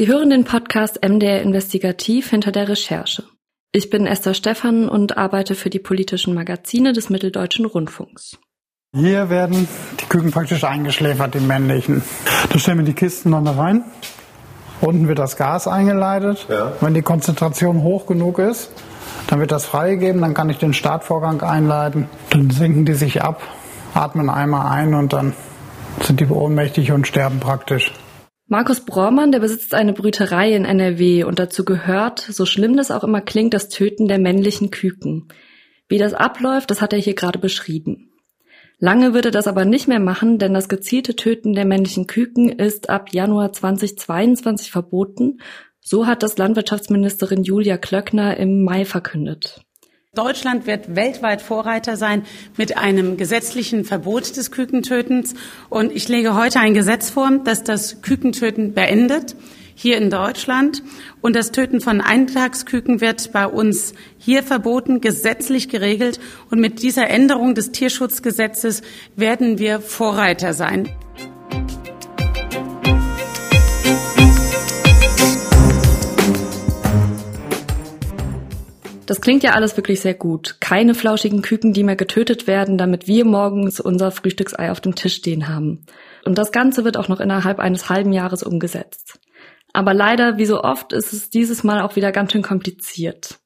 [0.00, 3.24] Sie hören den Podcast MDR Investigativ hinter der Recherche.
[3.70, 8.38] Ich bin Esther Stephan und arbeite für die politischen Magazine des Mitteldeutschen Rundfunks.
[8.96, 9.68] Hier werden
[10.00, 12.02] die Küken praktisch eingeschläfert, die männlichen.
[12.50, 13.84] Da stellen wir die Kisten dann da rein.
[14.80, 16.46] Unten wird das Gas eingeleitet.
[16.48, 16.72] Ja.
[16.80, 18.72] Wenn die Konzentration hoch genug ist,
[19.26, 22.08] dann wird das freigegeben, dann kann ich den Startvorgang einleiten.
[22.30, 23.42] Dann sinken die sich ab,
[23.92, 25.34] atmen einmal ein und dann
[26.00, 27.92] sind die ohnmächtig und sterben praktisch.
[28.52, 33.04] Markus Brormann, der besitzt eine Brüterei in NRW und dazu gehört, so schlimm das auch
[33.04, 35.28] immer klingt, das Töten der männlichen Küken.
[35.86, 38.10] Wie das abläuft, das hat er hier gerade beschrieben.
[38.80, 42.48] Lange wird er das aber nicht mehr machen, denn das gezielte Töten der männlichen Küken
[42.48, 45.38] ist ab Januar 2022 verboten.
[45.80, 49.64] So hat das Landwirtschaftsministerin Julia Klöckner im Mai verkündet.
[50.16, 52.24] Deutschland wird weltweit Vorreiter sein
[52.56, 55.34] mit einem gesetzlichen Verbot des Kükentötens.
[55.68, 59.36] Und ich lege heute ein Gesetz vor, das das Kükentöten beendet,
[59.76, 60.82] hier in Deutschland.
[61.20, 66.18] Und das Töten von Eintagsküken wird bei uns hier verboten, gesetzlich geregelt.
[66.50, 68.82] Und mit dieser Änderung des Tierschutzgesetzes
[69.14, 70.88] werden wir Vorreiter sein.
[79.10, 80.58] Das klingt ja alles wirklich sehr gut.
[80.60, 85.16] Keine flauschigen Küken, die mehr getötet werden, damit wir morgens unser Frühstücksei auf dem Tisch
[85.16, 85.84] stehen haben.
[86.24, 89.18] Und das Ganze wird auch noch innerhalb eines halben Jahres umgesetzt.
[89.72, 93.40] Aber leider, wie so oft, ist es dieses Mal auch wieder ganz schön kompliziert.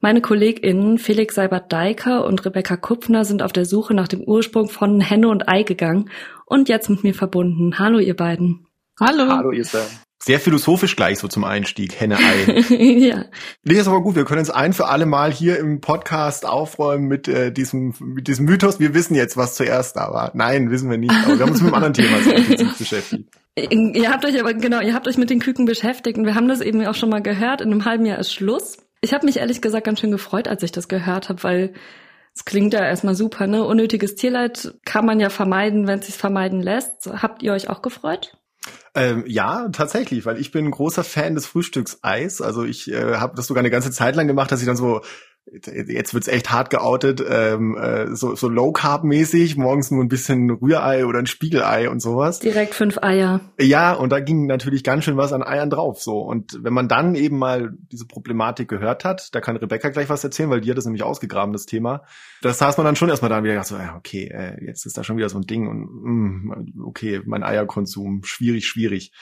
[0.00, 5.00] Meine KollegInnen Felix Seibert-Deiker und Rebecca Kupfner sind auf der Suche nach dem Ursprung von
[5.00, 6.10] Henne und Ei gegangen
[6.44, 7.78] und jetzt mit mir verbunden.
[7.78, 8.66] Hallo, ihr beiden.
[8.98, 9.28] Hallo.
[9.28, 9.86] Hallo, ihr Sam.
[10.24, 12.74] Sehr philosophisch gleich so zum Einstieg, Henne-Ei.
[12.74, 13.26] ja.
[13.62, 14.16] Nee, ist aber gut.
[14.16, 18.26] Wir können uns ein für alle Mal hier im Podcast aufräumen mit, äh, diesem, mit
[18.26, 18.80] diesem Mythos.
[18.80, 20.30] Wir wissen jetzt, was zuerst da war.
[20.32, 21.12] Nein, wissen wir nicht.
[21.12, 23.28] Aber wir haben uns mit einem anderen Thema sehr beschäftigt.
[23.54, 26.48] Ihr habt euch aber, genau, ihr habt euch mit den Küken beschäftigt und wir haben
[26.48, 27.60] das eben auch schon mal gehört.
[27.60, 28.78] In einem halben Jahr ist Schluss.
[29.02, 31.74] Ich habe mich ehrlich gesagt ganz schön gefreut, als ich das gehört habe, weil
[32.34, 33.62] es klingt ja erstmal super, ne?
[33.62, 37.10] Unnötiges Tierleid kann man ja vermeiden, wenn es sich vermeiden lässt.
[37.12, 38.38] Habt ihr euch auch gefreut?
[38.94, 42.40] Ähm, ja, tatsächlich, weil ich bin ein großer Fan des Frühstückseis.
[42.40, 45.02] Also ich äh, habe das sogar eine ganze Zeit lang gemacht, dass ich dann so
[45.46, 50.08] jetzt wird's echt hart geoutet, ähm, äh, so, so Low Carb mäßig, morgens nur ein
[50.08, 52.38] bisschen Rührei oder ein Spiegelei und sowas.
[52.38, 53.40] Direkt fünf Eier.
[53.60, 56.02] Ja, und da ging natürlich ganz schön was an Eiern drauf.
[56.02, 60.08] So und wenn man dann eben mal diese Problematik gehört hat, da kann Rebecca gleich
[60.08, 62.04] was erzählen, weil die hat das nämlich ausgegraben, das Thema.
[62.40, 64.86] Das saß man dann schon erstmal da und wieder gedacht so, ja, okay, äh, jetzt
[64.86, 69.12] ist da schon wieder so ein Ding und mh, mm, okay, mein Eierkonsum schwierig, schwierig.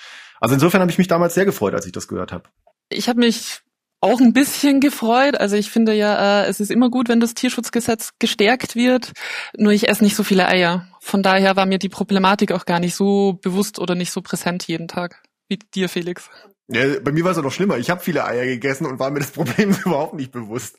[0.40, 2.44] Also insofern habe ich mich damals sehr gefreut, als ich das gehört habe.
[2.88, 3.62] Ich habe mich
[4.02, 5.40] auch ein bisschen gefreut.
[5.40, 9.12] Also ich finde ja, äh, es ist immer gut, wenn das Tierschutzgesetz gestärkt wird.
[9.56, 10.88] Nur ich esse nicht so viele Eier.
[11.00, 14.66] Von daher war mir die Problematik auch gar nicht so bewusst oder nicht so präsent
[14.66, 15.22] jeden Tag.
[15.48, 16.28] Wie dir, Felix.
[16.68, 17.78] Ja, bei mir war es ja noch schlimmer.
[17.78, 20.78] Ich habe viele Eier gegessen und war mir das Problem überhaupt nicht bewusst.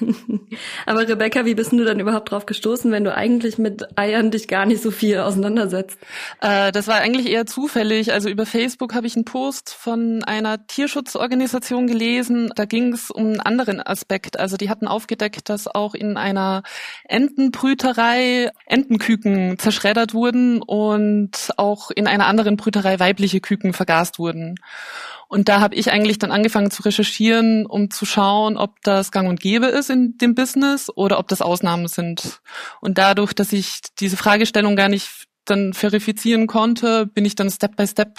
[0.86, 4.48] Aber Rebecca, wie bist du dann überhaupt drauf gestoßen, wenn du eigentlich mit Eiern dich
[4.48, 5.98] gar nicht so viel auseinandersetzt?
[6.40, 8.12] Äh, das war eigentlich eher zufällig.
[8.12, 12.50] Also über Facebook habe ich einen Post von einer Tierschutzorganisation gelesen.
[12.56, 14.38] Da ging es um einen anderen Aspekt.
[14.38, 16.62] Also die hatten aufgedeckt, dass auch in einer
[17.04, 24.56] Entenbrüterei Entenküken zerschreddert wurden und auch in einer anderen Brüterei weibliche Küken vergast wurden.
[25.28, 29.28] Und da habe ich eigentlich dann angefangen zu recherchieren, um zu schauen, ob das gang
[29.28, 32.40] und gäbe ist in dem Business oder ob das Ausnahmen sind.
[32.80, 37.76] Und dadurch, dass ich diese Fragestellung gar nicht dann verifizieren konnte, bin ich dann Step
[37.76, 38.18] by Step,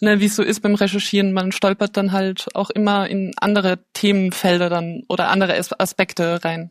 [0.00, 3.78] ne, wie es so ist beim Recherchieren, man stolpert dann halt auch immer in andere
[3.92, 6.70] Themenfelder dann oder andere Aspekte rein.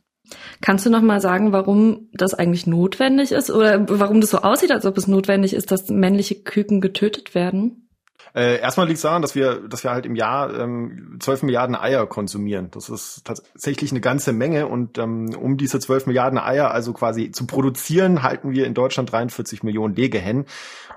[0.62, 4.72] Kannst du noch mal sagen, warum das eigentlich notwendig ist oder warum das so aussieht,
[4.72, 7.90] als ob es notwendig ist, dass männliche Küken getötet werden?
[8.36, 11.76] Äh, erstmal liegt es daran, dass wir, dass wir halt im Jahr ähm, 12 Milliarden
[11.76, 12.72] Eier konsumieren.
[12.72, 17.32] Das ist tatsächlich eine ganze Menge und ähm, um diese 12 Milliarden Eier also quasi
[17.32, 20.46] zu produzieren, halten wir in Deutschland 43 Millionen Legehennen.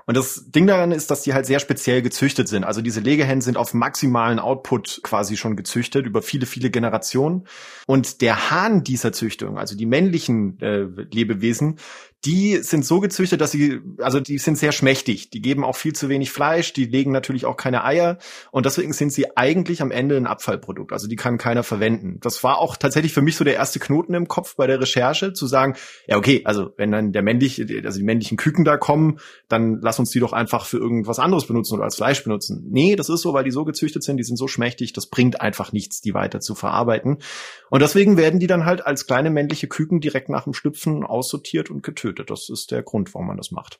[0.07, 2.63] Und das Ding daran ist, dass die halt sehr speziell gezüchtet sind.
[2.63, 7.45] Also diese Legehennen sind auf maximalen Output quasi schon gezüchtet über viele, viele Generationen.
[7.87, 11.77] Und der Hahn dieser Züchtung, also die männlichen äh, Lebewesen,
[12.25, 15.29] die sind so gezüchtet, dass sie, also die sind sehr schmächtig.
[15.29, 18.17] Die geben auch viel zu wenig Fleisch, die legen natürlich auch keine Eier
[18.51, 20.91] und deswegen sind sie eigentlich am Ende ein Abfallprodukt.
[20.91, 22.19] Also die kann keiner verwenden.
[22.21, 25.33] Das war auch tatsächlich für mich so der erste Knoten im Kopf bei der Recherche,
[25.33, 25.75] zu sagen,
[26.07, 29.99] ja okay, also wenn dann der männliche, also die männlichen Küken da kommen, dann lass
[29.99, 32.65] uns die doch einfach für irgendwas anderes benutzen oder als Fleisch benutzen.
[32.69, 35.39] Nee, das ist so, weil die so gezüchtet sind, die sind so schmächtig, das bringt
[35.39, 37.19] einfach nichts, die weiter zu verarbeiten.
[37.69, 41.69] Und deswegen werden die dann halt als kleine männliche Küken direkt nach dem Schlüpfen aussortiert
[41.69, 42.06] und getötet.
[42.13, 43.79] Das ist der Grund, warum man das macht.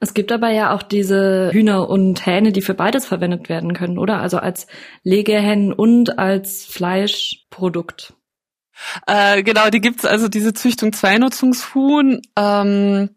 [0.00, 3.98] Es gibt aber ja auch diese Hühner und Hähne, die für beides verwendet werden können,
[3.98, 4.20] oder?
[4.20, 4.66] Also als
[5.02, 8.14] Legehennen und als Fleischprodukt.
[9.06, 12.22] Äh, genau, die gibt's also diese Züchtung Zweinutzungshuhn.
[12.36, 13.10] Ähm,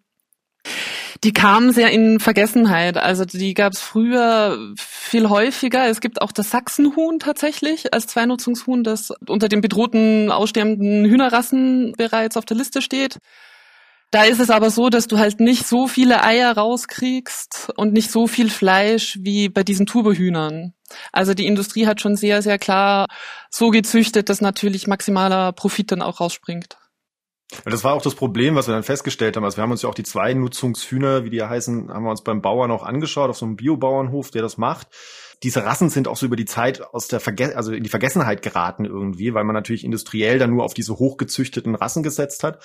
[1.24, 2.98] die kamen sehr in Vergessenheit.
[2.98, 5.88] Also die gab's früher viel häufiger.
[5.88, 12.38] Es gibt auch das Sachsenhuhn tatsächlich als Zweinutzungshuhn, das unter den bedrohten, aussterbenden Hühnerrassen bereits
[12.38, 13.19] auf der Liste steht.
[14.12, 18.12] Da ist es aber so, dass du halt nicht so viele Eier rauskriegst und nicht
[18.12, 20.74] so viel Fleisch wie bei diesen Turbehühnern.
[21.13, 23.08] Also die Industrie hat schon sehr, sehr klar
[23.50, 26.78] so gezüchtet, dass natürlich maximaler Profit dann auch rausspringt.
[27.66, 29.46] Das war auch das Problem, was wir dann festgestellt haben.
[29.46, 32.24] Also wir haben uns ja auch die zwei Nutzungshühner, wie die heißen, haben wir uns
[32.24, 34.88] beim Bauern auch angeschaut, auf so einem Biobauernhof, der das macht.
[35.44, 38.42] Diese Rassen sind auch so über die Zeit aus der Verge also in die Vergessenheit
[38.42, 42.64] geraten irgendwie, weil man natürlich industriell dann nur auf diese hochgezüchteten Rassen gesetzt hat.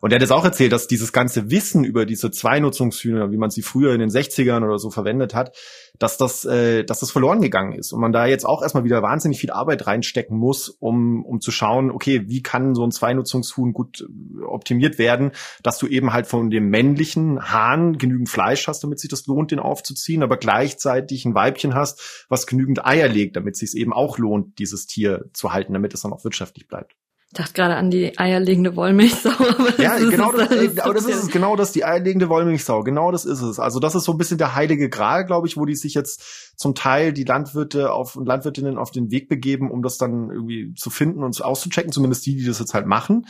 [0.00, 3.50] Und er hat jetzt auch erzählt, dass dieses ganze Wissen über diese Zweinutzungshühner, wie man
[3.50, 5.56] sie früher in den 60ern oder so verwendet hat,
[5.98, 7.92] dass das, äh, dass das verloren gegangen ist.
[7.92, 11.50] Und man da jetzt auch erstmal wieder wahnsinnig viel Arbeit reinstecken muss, um, um zu
[11.50, 15.32] schauen, okay, wie kann so ein Zweinutzungshuhn gut äh, optimiert werden,
[15.62, 19.50] dass du eben halt von dem männlichen Hahn genügend Fleisch hast, damit sich das lohnt,
[19.50, 23.92] den aufzuziehen, aber gleichzeitig ein Weibchen hast, was genügend Eier legt, damit es sich eben
[23.92, 26.94] auch lohnt, dieses Tier zu halten, damit es dann auch wirtschaftlich bleibt.
[27.36, 29.28] Ich dachte gerade an die eierlegende Wollmilchsau.
[29.76, 32.82] Ja, genau das, das, aber das ist es, genau das, die eierlegende Wollmilchsau.
[32.82, 33.58] Genau das ist es.
[33.58, 36.56] Also das ist so ein bisschen der heilige Gral, glaube ich, wo die sich jetzt
[36.56, 40.72] zum Teil die Landwirte auf und Landwirtinnen auf den Weg begeben, um das dann irgendwie
[40.76, 43.26] zu finden und auszuchecken, zumindest die, die das jetzt halt machen.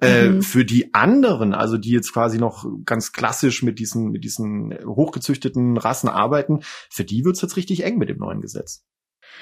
[0.00, 0.38] Äh, mhm.
[0.38, 4.74] Äh, für die anderen, also die jetzt quasi noch ganz klassisch mit diesen, mit diesen
[4.86, 8.86] hochgezüchteten Rassen arbeiten, für die wird's jetzt richtig eng mit dem neuen Gesetz.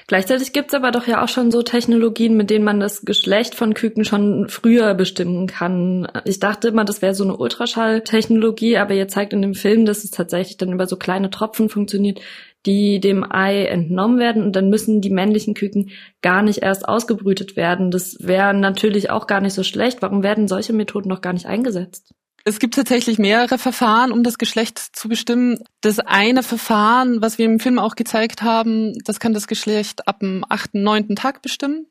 [0.07, 3.75] Gleichzeitig gibt's aber doch ja auch schon so Technologien, mit denen man das Geschlecht von
[3.75, 6.09] Küken schon früher bestimmen kann.
[6.25, 10.05] Ich dachte immer, das wäre so eine Ultraschalltechnologie, aber ihr zeigt in dem Film, dass
[10.05, 12.21] es tatsächlich dann über so kleine Tropfen funktioniert,
[12.65, 15.91] die dem Ei entnommen werden und dann müssen die männlichen Küken
[16.23, 17.91] gar nicht erst ausgebrütet werden.
[17.91, 20.01] Das wäre natürlich auch gar nicht so schlecht.
[20.01, 22.15] Warum werden solche Methoden noch gar nicht eingesetzt?
[22.45, 25.63] Es gibt tatsächlich mehrere Verfahren, um das Geschlecht zu bestimmen.
[25.81, 30.21] Das eine Verfahren, was wir im Film auch gezeigt haben, das kann das Geschlecht ab
[30.21, 31.87] dem achten, neunten Tag bestimmen.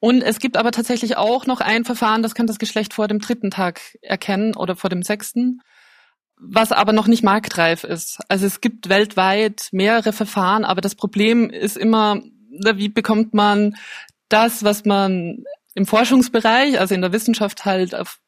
[0.00, 3.20] Und es gibt aber tatsächlich auch noch ein Verfahren, das kann das Geschlecht vor dem
[3.20, 5.62] dritten Tag erkennen oder vor dem sechsten,
[6.36, 8.18] was aber noch nicht marktreif ist.
[8.28, 12.20] Also es gibt weltweit mehrere Verfahren, aber das Problem ist immer,
[12.50, 13.76] wie bekommt man
[14.28, 15.44] das, was man
[15.74, 18.18] im Forschungsbereich, also in der Wissenschaft halt auf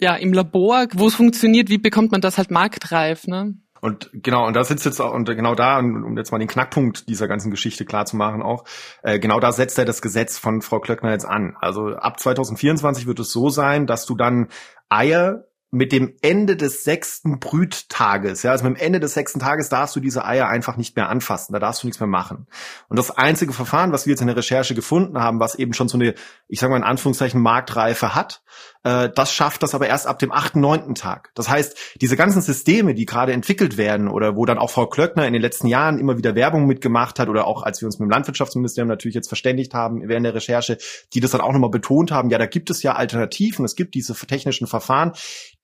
[0.00, 3.54] ja, im Labor, wo es funktioniert, wie bekommt man das halt marktreif, ne?
[3.80, 7.08] Und genau, und da sitzt jetzt auch, und genau da, um jetzt mal den Knackpunkt
[7.08, 8.64] dieser ganzen Geschichte klar zu machen auch,
[9.02, 11.56] äh, genau da setzt er das Gesetz von Frau Klöckner jetzt an.
[11.60, 14.48] Also ab 2024 wird es so sein, dass du dann
[14.90, 19.68] Eier mit dem Ende des sechsten Brüttages, ja, also mit dem Ende des sechsten Tages
[19.68, 22.48] darfst du diese Eier einfach nicht mehr anfassen, da darfst du nichts mehr machen.
[22.88, 25.88] Und das einzige Verfahren, was wir jetzt in der Recherche gefunden haben, was eben schon
[25.88, 26.14] so eine,
[26.48, 28.42] ich sage mal in Anführungszeichen, Marktreife hat,
[28.82, 31.30] äh, das schafft das aber erst ab dem achten, neunten Tag.
[31.34, 35.26] Das heißt, diese ganzen Systeme, die gerade entwickelt werden oder wo dann auch Frau Klöckner
[35.26, 38.06] in den letzten Jahren immer wieder Werbung mitgemacht hat oder auch als wir uns mit
[38.06, 40.78] dem Landwirtschaftsministerium natürlich jetzt verständigt haben während der Recherche,
[41.12, 43.94] die das dann auch nochmal betont haben, ja, da gibt es ja Alternativen, es gibt
[43.94, 45.12] diese technischen Verfahren,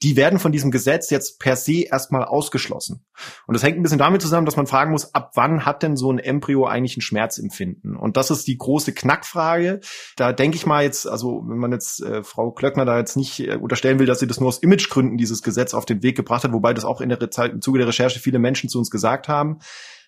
[0.02, 3.04] die werden von diesem Gesetz jetzt per se erstmal ausgeschlossen.
[3.46, 5.96] Und das hängt ein bisschen damit zusammen, dass man fragen muss, ab wann hat denn
[5.96, 7.96] so ein Embryo eigentlich ein Schmerzempfinden?
[7.96, 9.80] Und das ist die große Knackfrage.
[10.16, 13.40] Da denke ich mal jetzt, also wenn man jetzt äh, Frau Klöckner da jetzt nicht
[13.40, 16.44] äh, unterstellen will, dass sie das nur aus Imagegründen dieses Gesetz auf den Weg gebracht
[16.44, 18.90] hat, wobei das auch in der Zeit, im Zuge der Recherche viele Menschen zu uns
[18.90, 19.58] gesagt haben,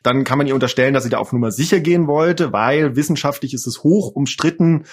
[0.03, 3.55] dann kann man ihr unterstellen, dass sie da auf Nummer sicher gehen wollte, weil wissenschaftlich
[3.55, 4.85] ist es hoch umstritten,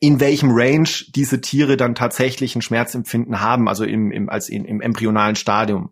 [0.00, 4.64] in welchem Range diese Tiere dann tatsächlich ein Schmerzempfinden haben, also im, im, als in,
[4.64, 5.90] im embryonalen Stadium.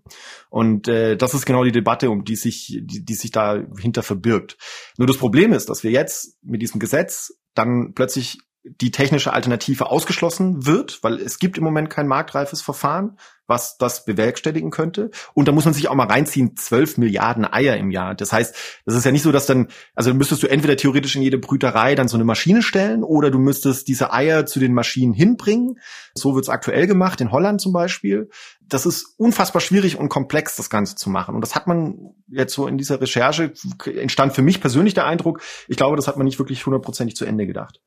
[0.48, 4.58] Und äh, das ist genau die Debatte, um die sich, die, die sich dahinter verbirgt.
[4.98, 9.90] Nur das Problem ist, dass wir jetzt mit diesem Gesetz dann plötzlich die technische Alternative
[9.90, 15.10] ausgeschlossen wird, weil es gibt im Moment kein marktreifes Verfahren, was das bewerkstelligen könnte.
[15.32, 18.14] Und da muss man sich auch mal reinziehen, zwölf Milliarden Eier im Jahr.
[18.14, 21.22] Das heißt, das ist ja nicht so, dass dann, also müsstest du entweder theoretisch in
[21.22, 25.14] jede Brüterei dann so eine Maschine stellen oder du müsstest diese Eier zu den Maschinen
[25.14, 25.78] hinbringen.
[26.14, 28.28] So wird's aktuell gemacht, in Holland zum Beispiel.
[28.60, 31.34] Das ist unfassbar schwierig und komplex, das Ganze zu machen.
[31.34, 33.52] Und das hat man jetzt so in dieser Recherche,
[33.86, 37.24] entstand für mich persönlich der Eindruck, ich glaube, das hat man nicht wirklich hundertprozentig zu
[37.24, 37.80] Ende gedacht.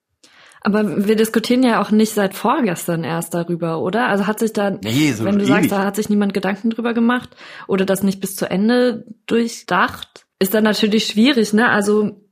[0.64, 4.08] Aber wir diskutieren ja auch nicht seit vorgestern erst darüber, oder?
[4.08, 5.50] Also hat sich da, nee, so wenn du ewig.
[5.50, 7.36] sagst, da hat sich niemand Gedanken drüber gemacht
[7.68, 11.70] oder das nicht bis zu Ende durchdacht, ist dann natürlich schwierig, ne?
[11.70, 12.23] Also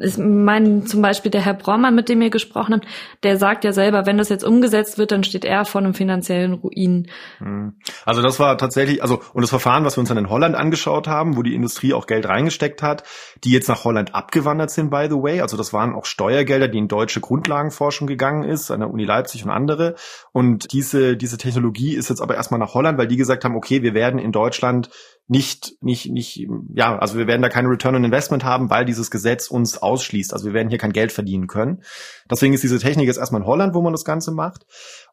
[0.00, 2.86] ich meine zum Beispiel der Herr Braumann, mit dem ihr gesprochen habt,
[3.22, 6.54] der sagt ja selber, wenn das jetzt umgesetzt wird, dann steht er vor einem finanziellen
[6.54, 7.08] Ruin.
[7.38, 7.74] Hm.
[8.04, 11.08] Also das war tatsächlich, also und das Verfahren, was wir uns dann in Holland angeschaut
[11.08, 13.04] haben, wo die Industrie auch Geld reingesteckt hat,
[13.44, 15.40] die jetzt nach Holland abgewandert sind, by the way.
[15.40, 19.44] Also das waren auch Steuergelder, die in deutsche Grundlagenforschung gegangen ist, an der Uni Leipzig
[19.44, 19.94] und andere.
[20.32, 23.82] Und diese, diese Technologie ist jetzt aber erstmal nach Holland, weil die gesagt haben, okay,
[23.82, 24.90] wir werden in Deutschland
[25.28, 29.10] nicht, nicht, nicht, ja, also wir werden da keine Return on Investment haben, weil dieses
[29.10, 30.32] Gesetz uns ausschließt.
[30.32, 31.82] Also wir werden hier kein Geld verdienen können.
[32.30, 34.66] Deswegen ist diese Technik jetzt erstmal in Holland, wo man das Ganze macht.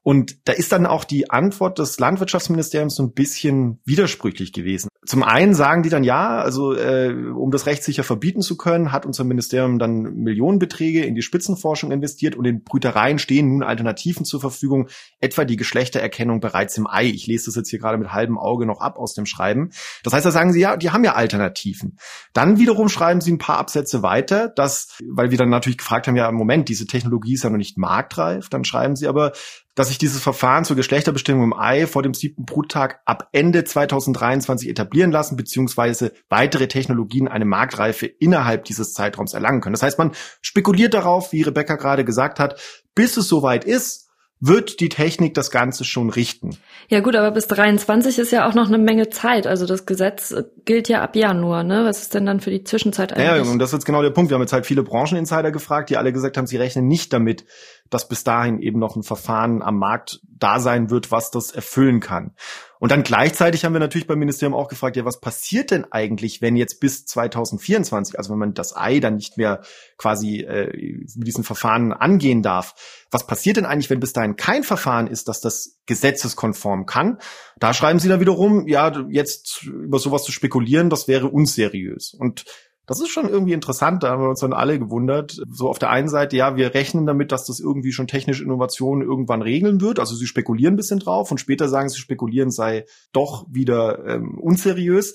[0.03, 4.89] Und da ist dann auch die Antwort des Landwirtschaftsministeriums so ein bisschen widersprüchlich gewesen.
[5.05, 9.05] Zum einen sagen die dann ja, also äh, um das rechtssicher verbieten zu können, hat
[9.05, 14.39] unser Ministerium dann Millionenbeträge in die Spitzenforschung investiert und in Brütereien stehen nun Alternativen zur
[14.39, 14.87] Verfügung,
[15.19, 17.05] etwa die Geschlechtererkennung bereits im Ei.
[17.05, 19.71] Ich lese das jetzt hier gerade mit halbem Auge noch ab aus dem Schreiben.
[20.03, 21.97] Das heißt, da sagen sie ja, die haben ja Alternativen.
[22.33, 26.15] Dann wiederum schreiben sie ein paar Absätze weiter, dass, weil wir dann natürlich gefragt haben,
[26.15, 29.33] ja, im Moment, diese Technologie ist ja noch nicht marktreif, dann schreiben sie aber,
[29.75, 34.69] dass sich dieses Verfahren zur Geschlechterbestimmung im Ei vor dem siebten Bruttag ab Ende 2023
[34.69, 39.73] etablieren lassen, beziehungsweise weitere Technologien eine Marktreife innerhalb dieses Zeitraums erlangen können.
[39.73, 40.11] Das heißt, man
[40.41, 42.59] spekuliert darauf, wie Rebecca gerade gesagt hat,
[42.93, 44.03] bis es soweit ist,
[44.45, 46.57] wird die Technik das Ganze schon richten.
[46.89, 49.47] Ja gut, aber bis 23 ist ja auch noch eine Menge Zeit.
[49.47, 51.85] Also das Gesetz gilt ja ab Januar, ne?
[51.85, 53.45] Was ist denn dann für die Zwischenzeit eigentlich?
[53.45, 54.31] Ja, und das ist jetzt genau der Punkt.
[54.31, 57.45] Wir haben jetzt halt viele Brancheninsider gefragt, die alle gesagt haben, sie rechnen nicht damit,
[57.93, 61.99] dass bis dahin eben noch ein Verfahren am Markt da sein wird, was das erfüllen
[61.99, 62.31] kann.
[62.79, 66.41] Und dann gleichzeitig haben wir natürlich beim Ministerium auch gefragt, ja, was passiert denn eigentlich,
[66.41, 69.61] wenn jetzt bis 2024, also wenn man das Ei dann nicht mehr
[69.97, 72.75] quasi äh, mit diesen Verfahren angehen darf,
[73.09, 77.19] was passiert denn eigentlich, wenn bis dahin kein Verfahren ist, dass das gesetzeskonform kann?
[77.57, 82.13] Da schreiben sie dann wiederum, ja, jetzt über sowas zu spekulieren, das wäre unseriös.
[82.13, 82.43] Und
[82.85, 85.39] das ist schon irgendwie interessant, da haben wir uns dann alle gewundert.
[85.49, 89.07] So auf der einen Seite, ja, wir rechnen damit, dass das irgendwie schon technische Innovationen
[89.07, 89.99] irgendwann regeln wird.
[89.99, 94.37] Also sie spekulieren ein bisschen drauf und später sagen sie, spekulieren sei doch wieder ähm,
[94.37, 95.13] unseriös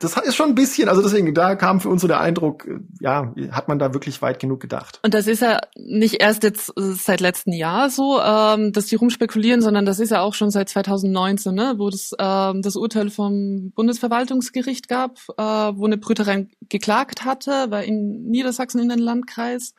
[0.00, 2.66] das ist schon ein bisschen, also deswegen, da kam für uns so der Eindruck,
[3.00, 4.98] ja, hat man da wirklich weit genug gedacht.
[5.02, 8.96] Und das ist ja nicht erst jetzt äh, seit letztem Jahr so, ähm, dass die
[8.96, 13.10] rumspekulieren, sondern das ist ja auch schon seit 2019, ne, wo das, ähm, das Urteil
[13.10, 19.74] vom Bundesverwaltungsgericht gab, äh, wo eine Brüterei geklagt hatte, weil in Niedersachsen in den Landkreis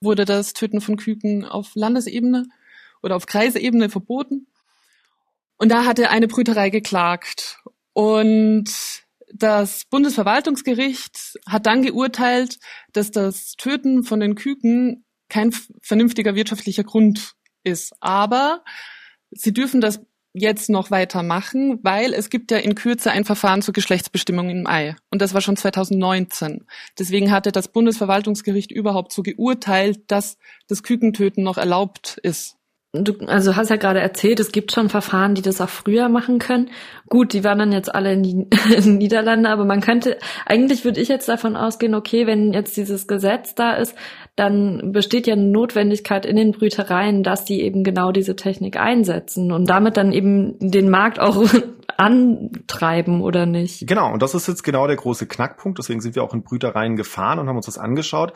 [0.00, 2.46] wurde das Töten von Küken auf Landesebene
[3.02, 4.46] oder auf Kreisebene verboten.
[5.58, 7.58] Und da hatte eine Brüterei geklagt.
[7.92, 8.70] Und
[9.32, 12.58] das Bundesverwaltungsgericht hat dann geurteilt,
[12.92, 17.92] dass das Töten von den Küken kein vernünftiger wirtschaftlicher Grund ist.
[18.00, 18.64] Aber
[19.30, 20.00] sie dürfen das
[20.32, 24.94] jetzt noch weitermachen, weil es gibt ja in Kürze ein Verfahren zur Geschlechtsbestimmung im Ei.
[25.10, 26.66] Und das war schon 2019.
[26.98, 32.56] Deswegen hatte das Bundesverwaltungsgericht überhaupt so geurteilt, dass das Kükentöten noch erlaubt ist.
[32.92, 36.40] Du, also hast ja gerade erzählt, es gibt schon Verfahren, die das auch früher machen
[36.40, 36.70] können.
[37.08, 38.34] Gut, die waren dann jetzt alle in die
[38.84, 43.54] Niederlande, aber man könnte, eigentlich würde ich jetzt davon ausgehen, okay, wenn jetzt dieses Gesetz
[43.54, 43.94] da ist,
[44.34, 49.52] dann besteht ja eine Notwendigkeit in den Brütereien, dass die eben genau diese Technik einsetzen
[49.52, 51.44] und damit dann eben den Markt auch
[51.96, 53.86] antreiben oder nicht.
[53.86, 55.78] Genau, und das ist jetzt genau der große Knackpunkt.
[55.78, 58.32] Deswegen sind wir auch in Brütereien gefahren und haben uns das angeschaut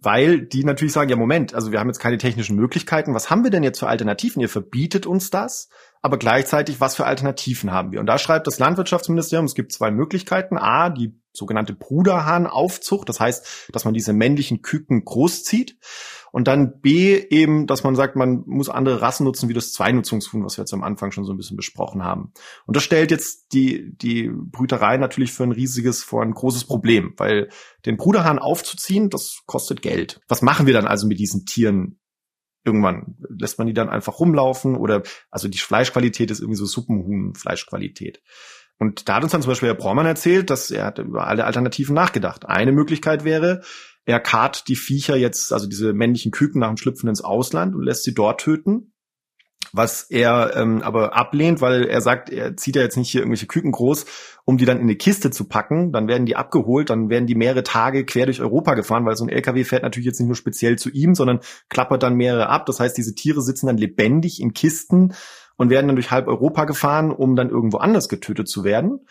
[0.00, 3.44] weil die natürlich sagen, ja Moment, also wir haben jetzt keine technischen Möglichkeiten, was haben
[3.44, 4.40] wir denn jetzt für Alternativen?
[4.40, 5.68] Ihr verbietet uns das,
[6.02, 8.00] aber gleichzeitig, was für Alternativen haben wir?
[8.00, 10.56] Und da schreibt das Landwirtschaftsministerium, es gibt zwei Möglichkeiten.
[10.56, 15.76] A, die sogenannte Bruderhahnaufzucht, das heißt, dass man diese männlichen Küken großzieht.
[16.32, 20.44] Und dann B eben, dass man sagt, man muss andere Rassen nutzen, wie das Zweinutzungshuhn,
[20.44, 22.32] was wir jetzt am Anfang schon so ein bisschen besprochen haben.
[22.66, 27.14] Und das stellt jetzt die, die Brüterei natürlich für ein riesiges, vor ein großes Problem,
[27.16, 27.48] weil
[27.86, 30.20] den Bruderhahn aufzuziehen, das kostet Geld.
[30.28, 31.98] Was machen wir dann also mit diesen Tieren
[32.64, 38.20] irgendwann lässt man die dann einfach rumlaufen oder also die Fleischqualität ist irgendwie so Suppenhuhn-Fleischqualität.
[38.78, 41.44] Und da hat uns dann zum Beispiel Herr Braumann erzählt, dass er hat über alle
[41.44, 42.46] Alternativen nachgedacht.
[42.46, 43.62] Eine Möglichkeit wäre,
[44.08, 47.82] er karrt die Viecher jetzt, also diese männlichen Küken nach dem Schlüpfen ins Ausland und
[47.82, 48.94] lässt sie dort töten.
[49.74, 53.46] Was er ähm, aber ablehnt, weil er sagt, er zieht ja jetzt nicht hier irgendwelche
[53.46, 54.06] Küken groß,
[54.46, 55.92] um die dann in eine Kiste zu packen.
[55.92, 59.26] Dann werden die abgeholt, dann werden die mehrere Tage quer durch Europa gefahren, weil so
[59.26, 62.64] ein LKW fährt natürlich jetzt nicht nur speziell zu ihm, sondern klappert dann mehrere ab.
[62.64, 65.12] Das heißt, diese Tiere sitzen dann lebendig in Kisten
[65.58, 69.06] und werden dann durch halb Europa gefahren, um dann irgendwo anders getötet zu werden.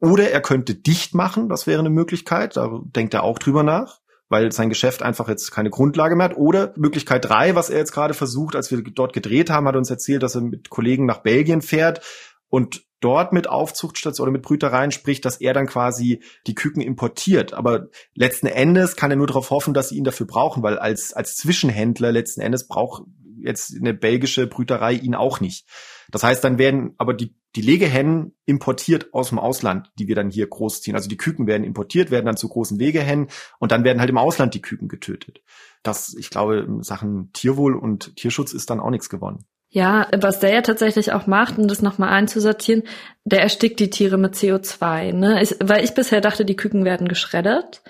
[0.00, 4.00] Oder er könnte dicht machen, das wäre eine Möglichkeit, da denkt er auch drüber nach
[4.28, 6.36] weil sein Geschäft einfach jetzt keine Grundlage mehr hat.
[6.36, 9.90] Oder Möglichkeit drei, was er jetzt gerade versucht, als wir dort gedreht haben, hat uns
[9.90, 12.00] erzählt, dass er mit Kollegen nach Belgien fährt
[12.48, 17.52] und dort mit Aufzuchtstation oder mit Brütereien spricht, dass er dann quasi die Küken importiert.
[17.54, 21.12] Aber letzten Endes kann er nur darauf hoffen, dass sie ihn dafür brauchen, weil als,
[21.12, 23.04] als Zwischenhändler letzten Endes braucht
[23.42, 25.66] jetzt eine belgische Brüterei ihn auch nicht.
[26.10, 30.30] Das heißt, dann werden aber die, die Legehennen importiert aus dem Ausland, die wir dann
[30.30, 30.96] hier großziehen.
[30.96, 33.28] Also die Küken werden importiert, werden dann zu großen Legehennen
[33.58, 35.42] und dann werden halt im Ausland die Küken getötet.
[35.82, 39.44] Das, ich glaube, in Sachen Tierwohl und Tierschutz ist dann auch nichts gewonnen.
[39.70, 42.84] Ja, was der ja tatsächlich auch macht, um das nochmal einzusortieren,
[43.24, 45.12] der erstickt die Tiere mit CO2.
[45.12, 45.42] Ne?
[45.42, 47.82] Ich, weil ich bisher dachte, die Küken werden geschreddert.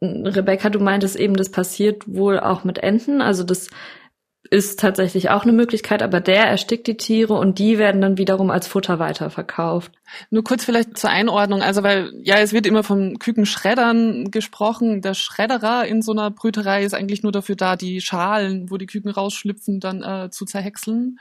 [0.00, 3.20] Rebecca, du meintest eben, das passiert wohl auch mit Enten.
[3.20, 3.68] Also das
[4.54, 8.50] ist tatsächlich auch eine Möglichkeit, aber der erstickt die Tiere und die werden dann wiederum
[8.50, 9.90] als Futter weiterverkauft.
[10.30, 15.02] Nur kurz vielleicht zur Einordnung, also weil ja, es wird immer vom Kükenschreddern gesprochen.
[15.02, 18.86] Der Schredderer in so einer Brüterei ist eigentlich nur dafür da, die Schalen, wo die
[18.86, 21.18] Küken rausschlüpfen, dann äh, zu zerhäckseln.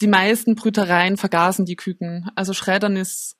[0.00, 2.30] Die meisten Brütereien vergasen die Küken.
[2.36, 3.36] Also Schreddern ist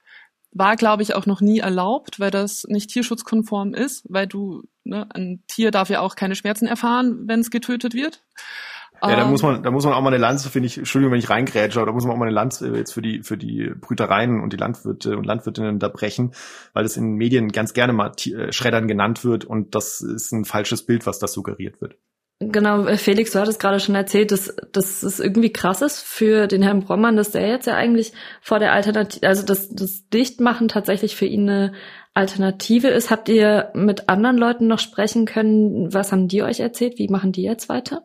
[0.57, 5.07] war, glaube ich, auch noch nie erlaubt, weil das nicht tierschutzkonform ist, weil du, ne,
[5.13, 8.23] ein Tier darf ja auch keine Schmerzen erfahren, wenn es getötet wird.
[9.11, 11.19] Ja, da muss man, da muss man auch mal eine Lanze, finde ich, Entschuldigung, wenn
[11.19, 13.73] ich reingrätsche, aber da muss man auch mal eine Lanze jetzt für die, für die
[13.81, 16.33] Brütereien und die Landwirte und Landwirtinnen da brechen,
[16.73, 20.45] weil das in Medien ganz gerne mal äh, Schreddern genannt wird und das ist ein
[20.45, 21.97] falsches Bild, was das suggeriert wird.
[22.41, 26.47] Genau, äh, Felix, du hattest gerade schon erzählt, dass, dass es irgendwie krass ist für
[26.47, 30.69] den Herrn Brommann, dass der jetzt ja eigentlich vor der Alternative, also dass das Dichtmachen
[30.69, 31.73] tatsächlich für ihn eine
[32.13, 33.11] Alternative ist.
[33.11, 35.93] Habt ihr mit anderen Leuten noch sprechen können?
[35.95, 36.99] Was haben die euch erzählt?
[36.99, 38.03] Wie machen die jetzt weiter?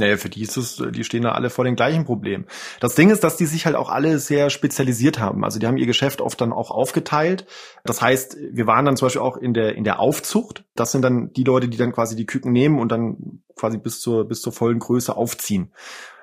[0.00, 2.46] Naja, für die ist es, die stehen da alle vor den gleichen Problemen.
[2.80, 5.44] Das Ding ist, dass die sich halt auch alle sehr spezialisiert haben.
[5.44, 7.46] Also die haben ihr Geschäft oft dann auch aufgeteilt.
[7.84, 10.64] Das heißt, wir waren dann zum Beispiel auch in der, in der Aufzucht.
[10.74, 14.00] Das sind dann die Leute, die dann quasi die Küken nehmen und dann quasi bis
[14.00, 15.72] zur, bis zur vollen Größe aufziehen.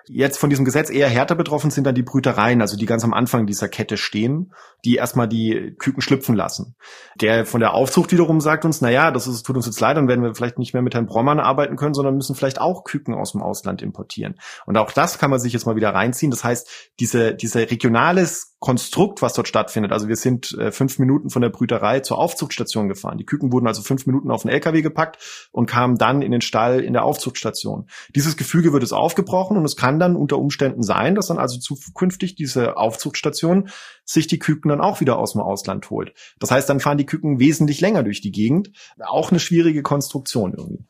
[0.09, 3.13] Jetzt von diesem Gesetz eher härter betroffen sind dann die Brütereien, also die ganz am
[3.13, 4.53] Anfang dieser Kette stehen,
[4.85, 6.75] die erstmal die Küken schlüpfen lassen.
[7.19, 9.97] Der von der Aufzucht wiederum sagt uns, na ja, das ist, tut uns jetzt leid,
[9.97, 12.83] dann werden wir vielleicht nicht mehr mit Herrn Brommann arbeiten können, sondern müssen vielleicht auch
[12.83, 14.35] Küken aus dem Ausland importieren.
[14.65, 16.31] Und auch das kann man sich jetzt mal wieder reinziehen.
[16.31, 19.91] Das heißt, diese, diese regionales Konstrukt, was dort stattfindet.
[19.91, 23.19] Also wir sind äh, fünf Minuten von der Brüterei zur Aufzuchtstation gefahren.
[23.19, 26.41] Die Küken wurden also fünf Minuten auf den LKW gepackt und kamen dann in den
[26.41, 27.87] Stall in der Aufzuchtstation.
[28.15, 31.59] Dieses Gefüge wird es aufgebrochen und es kann dann unter Umständen sein, dass dann also
[31.59, 33.69] zukünftig diese Aufzuchtstation
[34.05, 36.13] sich die Küken dann auch wieder aus dem Ausland holt.
[36.39, 38.71] Das heißt, dann fahren die Küken wesentlich länger durch die Gegend.
[39.05, 40.83] Auch eine schwierige Konstruktion irgendwie.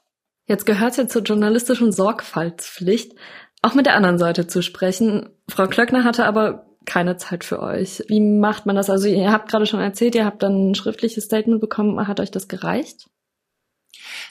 [0.45, 3.13] Jetzt gehört es ja zur journalistischen Sorgfaltspflicht,
[3.61, 5.29] auch mit der anderen Seite zu sprechen.
[5.49, 8.03] Frau Klöckner hatte aber keine Zeit für euch.
[8.07, 8.89] Wie macht man das?
[8.89, 12.07] Also ihr habt gerade schon erzählt, ihr habt dann ein schriftliches Statement bekommen.
[12.07, 13.07] Hat euch das gereicht?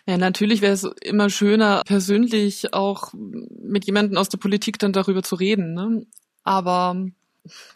[0.06, 5.22] Ja, natürlich wäre es immer schöner, persönlich auch mit jemandem aus der Politik dann darüber
[5.22, 5.74] zu reden.
[5.74, 6.06] Ne?
[6.42, 7.06] Aber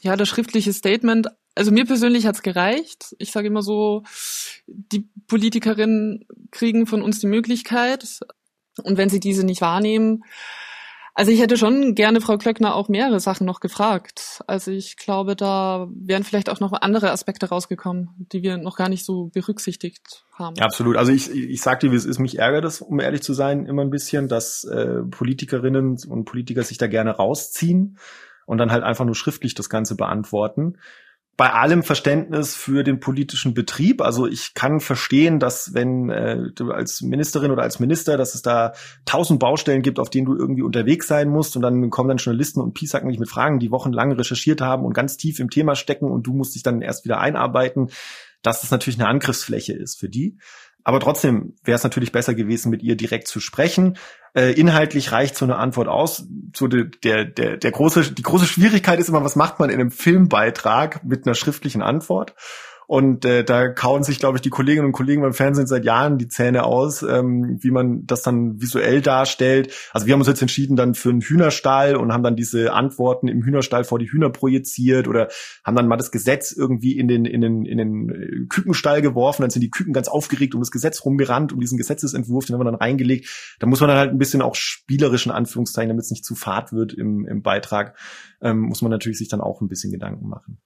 [0.01, 3.15] ja, das schriftliche Statement, also mir persönlich hat's gereicht.
[3.19, 4.05] Ich sage immer so,
[4.67, 8.21] die Politikerinnen kriegen von uns die Möglichkeit.
[8.83, 10.25] Und wenn sie diese nicht wahrnehmen,
[11.21, 14.43] also ich hätte schon gerne Frau Klöckner auch mehrere Sachen noch gefragt.
[14.47, 18.89] Also ich glaube, da wären vielleicht auch noch andere Aspekte rausgekommen, die wir noch gar
[18.89, 20.59] nicht so berücksichtigt haben.
[20.59, 20.97] Absolut.
[20.97, 23.67] Also ich, ich sag dir, wie es ist, mich ärgert es, um ehrlich zu sein,
[23.67, 27.99] immer ein bisschen, dass äh, Politikerinnen und Politiker sich da gerne rausziehen
[28.47, 30.79] und dann halt einfach nur schriftlich das Ganze beantworten
[31.41, 34.03] bei allem Verständnis für den politischen Betrieb.
[34.03, 38.43] Also ich kann verstehen, dass wenn äh, du als Ministerin oder als Minister, dass es
[38.43, 38.75] da
[39.07, 42.61] tausend Baustellen gibt, auf denen du irgendwie unterwegs sein musst und dann kommen dann Journalisten
[42.61, 46.11] und piesacken dich mit Fragen, die wochenlang recherchiert haben und ganz tief im Thema stecken
[46.11, 47.89] und du musst dich dann erst wieder einarbeiten,
[48.43, 50.37] dass das natürlich eine Angriffsfläche ist für die.
[50.85, 53.97] Aber trotzdem wäre es natürlich besser gewesen, mit ihr direkt zu sprechen.
[54.35, 56.25] Äh, inhaltlich reicht so eine Antwort aus.
[56.55, 59.81] So de, der, der, der große, die große Schwierigkeit ist immer, was macht man in
[59.81, 62.35] einem Filmbeitrag mit einer schriftlichen Antwort?
[62.91, 66.19] Und äh, da kauen sich, glaube ich, die Kolleginnen und Kollegen beim Fernsehen seit Jahren
[66.19, 69.73] die Zähne aus, ähm, wie man das dann visuell darstellt.
[69.93, 73.29] Also wir haben uns jetzt entschieden dann für einen Hühnerstall und haben dann diese Antworten
[73.29, 75.29] im Hühnerstall vor die Hühner projiziert oder
[75.63, 79.43] haben dann mal das Gesetz irgendwie in den, in den, in den äh, Kükenstall geworfen.
[79.43, 82.61] Dann sind die Küken ganz aufgeregt um das Gesetz rumgerannt, um diesen Gesetzesentwurf, den haben
[82.61, 83.55] wir dann reingelegt.
[83.61, 86.73] Da muss man dann halt ein bisschen auch spielerischen Anführungszeichen, damit es nicht zu fad
[86.73, 87.97] wird im, im Beitrag,
[88.43, 90.59] ähm, muss man natürlich sich dann auch ein bisschen Gedanken machen.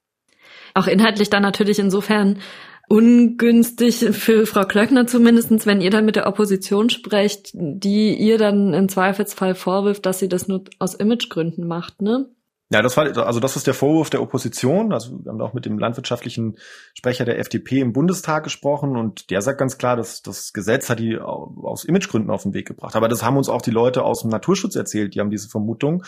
[0.75, 2.39] Auch inhaltlich dann natürlich insofern
[2.87, 8.73] ungünstig für Frau Klöckner zumindestens, wenn ihr dann mit der Opposition sprecht, die ihr dann
[8.73, 12.29] im Zweifelsfall vorwirft, dass sie das nur aus Imagegründen macht, ne?
[12.71, 14.91] Ja, das war, also das ist der Vorwurf der Opposition.
[14.91, 16.57] Also wir haben auch mit dem landwirtschaftlichen
[16.95, 20.97] Sprecher der FDP im Bundestag gesprochen und der sagt ganz klar, dass das Gesetz hat
[20.97, 22.95] die aus Imagegründen auf den Weg gebracht.
[22.95, 26.03] Aber das haben uns auch die Leute aus dem Naturschutz erzählt, die haben diese Vermutung.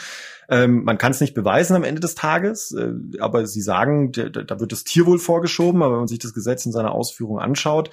[0.50, 4.60] Ähm, man kann es nicht beweisen am Ende des Tages, äh, aber sie sagen, da
[4.60, 7.92] wird das Tierwohl vorgeschoben, aber wenn man sich das Gesetz in seiner Ausführung anschaut,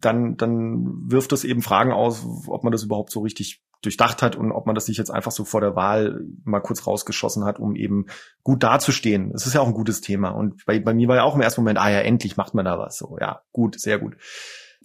[0.00, 4.34] dann, dann wirft es eben Fragen aus, ob man das überhaupt so richtig durchdacht hat
[4.34, 7.60] und ob man das sich jetzt einfach so vor der Wahl mal kurz rausgeschossen hat,
[7.60, 8.06] um eben
[8.42, 9.32] gut dazustehen.
[9.34, 10.30] Es ist ja auch ein gutes Thema.
[10.30, 12.64] Und bei, bei mir war ja auch im ersten Moment, ah ja, endlich macht man
[12.64, 12.98] da was.
[12.98, 14.16] So, ja, gut, sehr gut.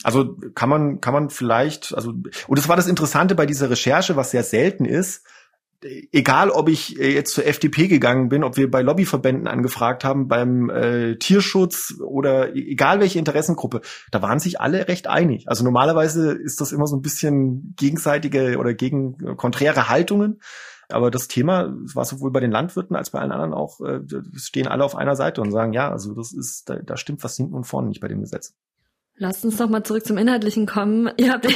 [0.03, 4.15] Also kann man, kann man vielleicht, also, und das war das Interessante bei dieser Recherche,
[4.15, 5.25] was sehr selten ist,
[6.11, 10.27] egal ob ich äh, jetzt zur FDP gegangen bin, ob wir bei Lobbyverbänden angefragt haben,
[10.27, 15.47] beim äh, Tierschutz oder e-, egal welche Interessengruppe, da waren sich alle recht einig.
[15.47, 20.39] Also normalerweise ist das immer so ein bisschen gegenseitige oder gegen äh, konträre Haltungen.
[20.89, 24.01] Aber das Thema war sowohl bei den Landwirten als bei allen anderen auch, äh,
[24.35, 27.35] stehen alle auf einer Seite und sagen, ja, also das ist, da, da stimmt was
[27.35, 28.53] hinten und vorne nicht bei dem Gesetz.
[29.17, 31.09] Lasst uns doch mal zurück zum Inhaltlichen kommen.
[31.17, 31.49] Ihr habt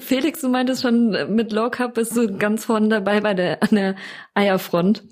[0.00, 3.70] Felix, du meintest schon, mit Low Carb bist du ganz vorne dabei bei der, an
[3.72, 3.94] der
[4.34, 5.04] Eierfront.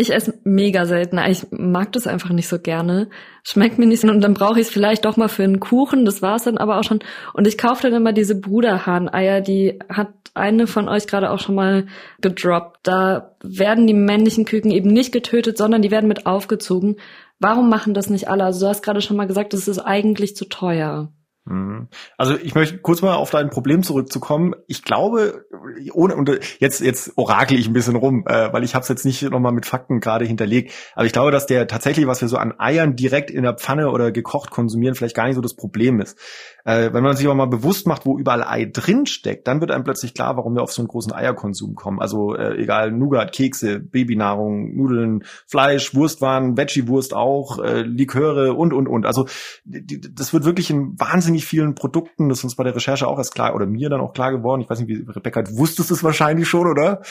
[0.00, 1.18] Ich esse mega selten.
[1.28, 3.08] Ich mag das einfach nicht so gerne.
[3.42, 4.08] Schmeckt mir nicht so.
[4.08, 6.04] Und dann brauche ich es vielleicht doch mal für einen Kuchen.
[6.04, 7.00] Das war's dann aber auch schon.
[7.34, 9.40] Und ich kaufe dann immer diese Bruderhahn-Eier.
[9.40, 11.86] Die hat eine von euch gerade auch schon mal
[12.20, 12.78] gedroppt.
[12.84, 16.96] Da werden die männlichen Küken eben nicht getötet, sondern die werden mit aufgezogen.
[17.40, 18.44] Warum machen das nicht alle?
[18.44, 21.12] Also du hast gerade schon mal gesagt, das ist eigentlich zu teuer.
[21.48, 21.88] Mhm.
[22.18, 24.54] Also ich möchte kurz mal auf dein Problem zurückzukommen.
[24.66, 25.46] Ich glaube,
[25.92, 29.06] ohne und jetzt jetzt orakel ich ein bisschen rum, äh, weil ich habe es jetzt
[29.06, 30.72] nicht nochmal mit Fakten gerade hinterlegt.
[30.94, 33.90] Aber ich glaube, dass der tatsächlich, was wir so an Eiern direkt in der Pfanne
[33.90, 36.18] oder gekocht konsumieren, vielleicht gar nicht so das Problem ist.
[36.64, 39.70] Äh, wenn man sich aber mal bewusst macht, wo überall Ei drin steckt, dann wird
[39.70, 41.98] einem plötzlich klar, warum wir auf so einen großen Eierkonsum kommen.
[41.98, 48.86] Also äh, egal, Nougat, Kekse, Babynahrung, Nudeln, Fleisch, Wurstwaren, Veggie-Wurst auch, äh, Liköre und, und,
[48.86, 49.06] und.
[49.06, 49.26] Also
[49.64, 53.18] die, das wird wirklich in wahnsinnig vielen Produkten, das ist uns bei der Recherche auch
[53.18, 55.90] erst klar, oder mir dann auch klar geworden, ich weiß nicht, wie Rebecca, du wusstest
[55.90, 57.02] es wahrscheinlich schon, oder?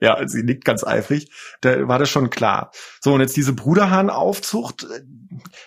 [0.00, 1.30] Ja, sie nickt ganz eifrig.
[1.62, 2.70] Da war das schon klar.
[3.00, 4.86] So, und jetzt diese Bruderhahn-Aufzucht.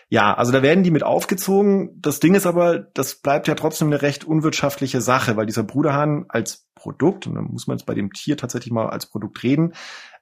[0.07, 1.99] Ja, also da werden die mit aufgezogen.
[1.99, 6.25] Das Ding ist aber, das bleibt ja trotzdem eine recht unwirtschaftliche Sache, weil dieser Bruderhahn
[6.29, 9.73] als Produkt, und dann muss man jetzt bei dem Tier tatsächlich mal als Produkt reden,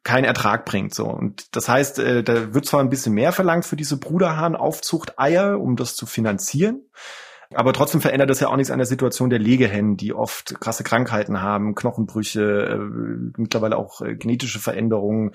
[0.03, 0.93] keinen Ertrag bringt.
[0.93, 5.19] So und das heißt, äh, da wird zwar ein bisschen mehr verlangt für diese Bruderhahn-Aufzucht
[5.19, 6.86] Eier, um das zu finanzieren.
[7.53, 10.83] Aber trotzdem verändert das ja auch nichts an der Situation der Legehennen, die oft krasse
[10.83, 12.77] Krankheiten haben, Knochenbrüche, äh,
[13.38, 15.31] mittlerweile auch äh, genetische Veränderungen,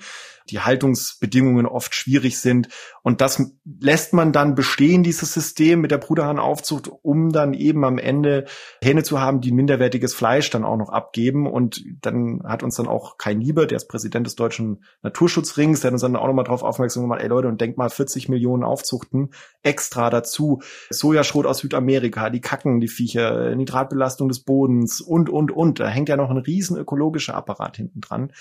[0.49, 2.67] die Haltungsbedingungen oft schwierig sind.
[3.01, 7.97] Und das lässt man dann bestehen, dieses System mit der Bruderhahnaufzucht, um dann eben am
[7.97, 8.45] Ende
[8.81, 11.47] Hähne zu haben, die minderwertiges Fleisch dann auch noch abgeben.
[11.47, 15.89] Und dann hat uns dann auch Kai Lieber, der ist Präsident des Deutschen Naturschutzrings, der
[15.89, 18.63] hat uns dann auch nochmal darauf aufmerksam gemacht, ey Leute, und denkt mal 40 Millionen
[18.63, 19.31] Aufzuchten
[19.63, 20.61] extra dazu.
[20.89, 25.79] Sojaschrot aus Südamerika, die kacken die Viecher, Nitratbelastung des Bodens und, und, und.
[25.79, 28.31] Da hängt ja noch ein riesen ökologischer Apparat hinten dran,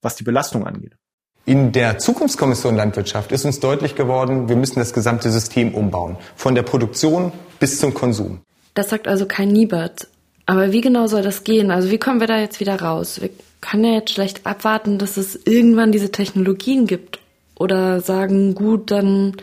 [0.00, 0.96] was die Belastung angeht.
[1.44, 6.54] In der Zukunftskommission Landwirtschaft ist uns deutlich geworden, wir müssen das gesamte System umbauen, von
[6.54, 8.40] der Produktion bis zum Konsum.
[8.74, 10.06] Das sagt also kein Niebert.
[10.46, 11.70] Aber wie genau soll das gehen?
[11.70, 13.20] Also wie kommen wir da jetzt wieder raus?
[13.20, 13.30] Wir
[13.60, 17.20] können ja jetzt schlecht abwarten, dass es irgendwann diese Technologien gibt.
[17.56, 19.36] Oder sagen, gut, dann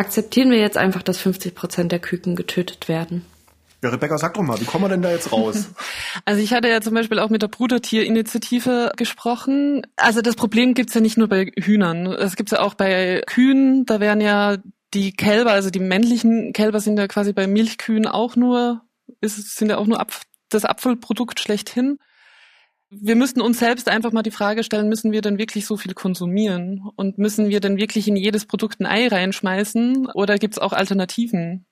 [0.00, 3.24] akzeptieren wir jetzt einfach, dass 50 Prozent der Küken getötet werden.
[3.82, 5.68] Ja, Rebecca, sag doch mal, wie kommen wir denn da jetzt raus?
[6.24, 9.86] Also ich hatte ja zum Beispiel auch mit der Brudertierinitiative gesprochen.
[9.96, 12.06] Also das Problem gibt's ja nicht nur bei Hühnern.
[12.06, 13.86] Es gibt's ja auch bei Kühen.
[13.86, 14.56] Da werden ja
[14.92, 18.82] die Kälber, also die männlichen Kälber sind ja quasi bei Milchkühen auch nur,
[19.20, 20.12] ist, sind ja auch nur Ab
[20.48, 21.98] das Abfallprodukt schlechthin.
[22.90, 25.94] Wir müssten uns selbst einfach mal die Frage stellen, müssen wir denn wirklich so viel
[25.94, 26.82] konsumieren?
[26.96, 30.08] Und müssen wir denn wirklich in jedes Produkt ein Ei reinschmeißen?
[30.12, 31.66] Oder gibt's auch Alternativen?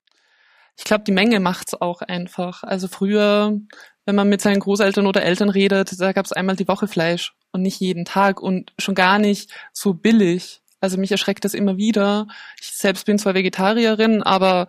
[0.78, 2.62] ich glaube, die Menge macht's auch einfach.
[2.62, 3.58] Also früher,
[4.06, 7.62] wenn man mit seinen Großeltern oder Eltern redet, da gab's einmal die Woche Fleisch und
[7.62, 10.62] nicht jeden Tag und schon gar nicht so billig.
[10.80, 12.28] Also mich erschreckt das immer wieder.
[12.60, 14.68] Ich selbst bin zwar Vegetarierin, aber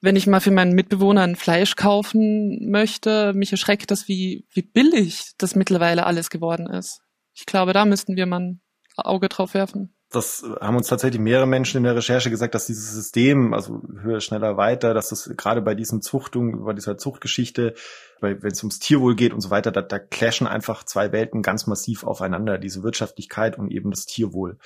[0.00, 4.62] wenn ich mal für meinen Mitbewohner ein Fleisch kaufen möchte, mich erschreckt das, wie, wie
[4.62, 7.02] billig das mittlerweile alles geworden ist.
[7.34, 8.60] Ich glaube, da müssten wir mal ein
[8.96, 12.92] Auge drauf werfen das haben uns tatsächlich mehrere Menschen in der Recherche gesagt, dass dieses
[12.92, 17.74] System, also höher, schneller, weiter, dass das gerade bei diesen Zuchtungen, bei dieser Zuchtgeschichte,
[18.20, 21.68] wenn es ums Tierwohl geht und so weiter, da, da clashen einfach zwei Welten ganz
[21.68, 24.58] massiv aufeinander, diese Wirtschaftlichkeit und eben das Tierwohl.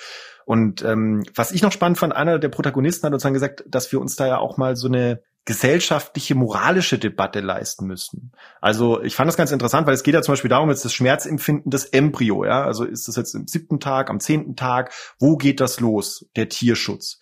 [0.46, 3.92] Und ähm, was ich noch spannend fand, einer der Protagonisten hat uns dann gesagt, dass
[3.92, 8.32] wir uns da ja auch mal so eine gesellschaftliche, moralische Debatte leisten müssen.
[8.60, 10.94] Also ich fand das ganz interessant, weil es geht ja zum Beispiel darum, jetzt das
[10.94, 15.36] Schmerzempfinden des Embryo, ja, also ist das jetzt im siebten Tag, am zehnten Tag, wo
[15.36, 17.20] geht das los, der Tierschutz?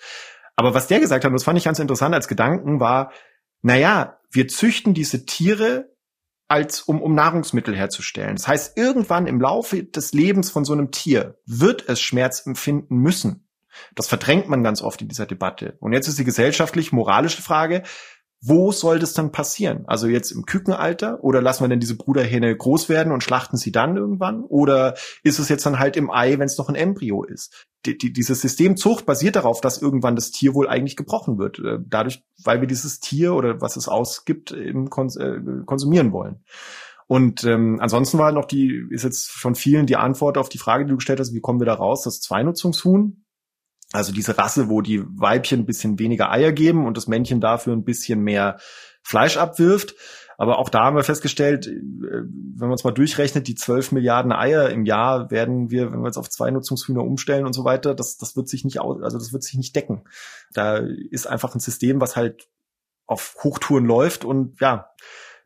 [0.54, 3.12] Aber was der gesagt hat, das fand ich ganz interessant als Gedanken, war,
[3.62, 5.92] naja, wir züchten diese Tiere
[6.48, 8.36] als um, um Nahrungsmittel herzustellen.
[8.36, 12.98] Das heißt, irgendwann im Laufe des Lebens von so einem Tier wird es Schmerz empfinden
[12.98, 13.41] müssen.
[13.94, 15.76] Das verdrängt man ganz oft in dieser Debatte.
[15.80, 17.82] Und jetzt ist die gesellschaftlich-moralische Frage,
[18.44, 19.84] wo soll das dann passieren?
[19.86, 23.70] Also jetzt im Kükenalter oder lassen wir denn diese Bruderhähne groß werden und schlachten sie
[23.70, 24.42] dann irgendwann?
[24.42, 27.68] Oder ist es jetzt dann halt im Ei, wenn es noch ein Embryo ist?
[27.86, 31.60] Die, die, dieses System Zucht basiert darauf, dass irgendwann das Tier wohl eigentlich gebrochen wird.
[31.60, 36.42] Äh, dadurch, weil wir dieses Tier oder was es ausgibt, eben kons äh, konsumieren wollen.
[37.06, 40.84] Und ähm, ansonsten war noch die, ist jetzt von vielen die Antwort auf die Frage,
[40.84, 42.02] die du gestellt hast, wie kommen wir da raus?
[42.02, 43.21] Das Zweinutzungshuhn,
[43.92, 47.74] also diese Rasse, wo die Weibchen ein bisschen weniger Eier geben und das Männchen dafür
[47.74, 48.58] ein bisschen mehr
[49.02, 49.94] Fleisch abwirft.
[50.38, 54.32] Aber auch da haben wir festgestellt, äh, wenn man es mal durchrechnet, die 12 Milliarden
[54.32, 57.94] Eier im Jahr werden wir, wenn wir jetzt auf zwei Nutzungshühner umstellen und so weiter,
[57.94, 60.04] das, das wird sich nicht aus, also das wird sich nicht decken.
[60.52, 60.78] Da
[61.10, 62.48] ist einfach ein System, was halt
[63.06, 64.90] auf Hochtouren läuft und ja,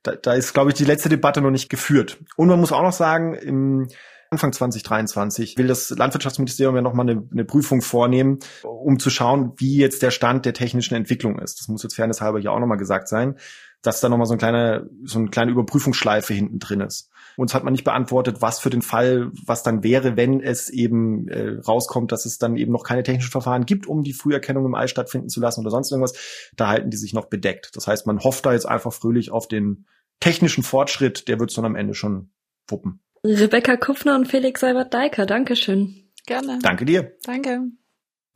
[0.02, 2.18] da, da ist, glaube ich, die letzte Debatte noch nicht geführt.
[2.36, 3.88] Und man muss auch noch sagen, im
[4.30, 9.76] Anfang 2023 will das Landwirtschaftsministerium ja nochmal eine, eine Prüfung vornehmen, um zu schauen, wie
[9.76, 11.60] jetzt der Stand der technischen Entwicklung ist.
[11.60, 13.36] Das muss jetzt fairnesshalber hier auch nochmal gesagt sein,
[13.82, 17.10] dass da nochmal so, ein kleiner, so eine kleine Überprüfungsschleife hinten drin ist.
[17.36, 21.28] Uns hat man nicht beantwortet, was für den Fall, was dann wäre, wenn es eben
[21.28, 24.74] äh, rauskommt, dass es dann eben noch keine technischen Verfahren gibt, um die Früherkennung im
[24.74, 26.14] Ei stattfinden zu lassen oder sonst irgendwas.
[26.56, 27.70] Da halten die sich noch bedeckt.
[27.74, 29.86] Das heißt, man hofft da jetzt einfach fröhlich auf den
[30.18, 32.30] technischen Fortschritt, der wird es dann am Ende schon
[32.68, 33.00] wuppen.
[33.26, 36.10] Rebecca Kupfner und Felix Seibert-Deiker, Dankeschön.
[36.26, 36.58] Gerne.
[36.62, 37.12] Danke dir.
[37.24, 37.62] Danke.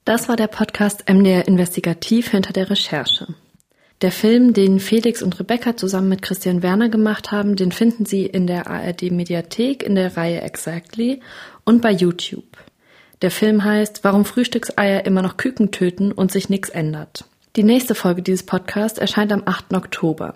[0.05, 3.35] Das war der Podcast MDR Investigativ hinter der Recherche.
[4.01, 8.25] Der Film, den Felix und Rebecca zusammen mit Christian Werner gemacht haben, den finden Sie
[8.25, 11.21] in der ARD Mediathek in der Reihe Exactly
[11.65, 12.57] und bei YouTube.
[13.21, 17.27] Der Film heißt Warum Frühstückseier immer noch Küken töten und sich nichts ändert.
[17.57, 19.75] Die nächste Folge dieses Podcasts erscheint am 8.
[19.75, 20.35] Oktober.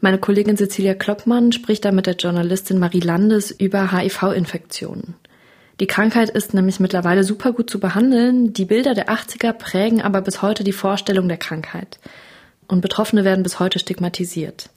[0.00, 5.14] Meine Kollegin Cecilia Kloppmann spricht da mit der Journalistin Marie Landes über HIV-Infektionen.
[5.80, 8.52] Die Krankheit ist nämlich mittlerweile super gut zu behandeln.
[8.52, 11.98] Die Bilder der 80er prägen aber bis heute die Vorstellung der Krankheit.
[12.68, 14.68] Und Betroffene werden bis heute stigmatisiert.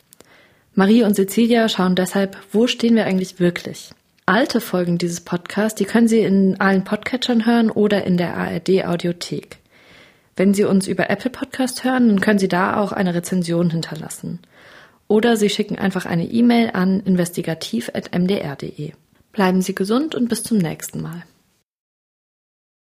[0.73, 3.89] Marie und Cecilia schauen deshalb, wo stehen wir eigentlich wirklich?
[4.25, 8.85] Alte Folgen dieses Podcasts, die können Sie in allen Podcatchern hören oder in der ARD
[8.85, 9.57] Audiothek.
[10.37, 14.39] Wenn Sie uns über Apple Podcast hören, dann können Sie da auch eine Rezension hinterlassen
[15.09, 18.93] oder Sie schicken einfach eine E-Mail an investigativ.mdr.de.
[19.33, 21.23] Bleiben Sie gesund und bis zum nächsten Mal.